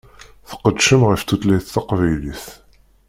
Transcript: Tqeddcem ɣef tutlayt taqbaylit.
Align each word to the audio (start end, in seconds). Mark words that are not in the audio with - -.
Tqeddcem 0.49 1.01
ɣef 1.09 1.21
tutlayt 1.23 1.71
taqbaylit. 1.73 2.45